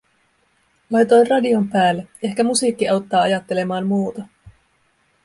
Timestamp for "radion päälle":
1.29-2.07